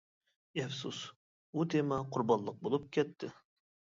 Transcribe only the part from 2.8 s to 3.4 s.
كەتتى.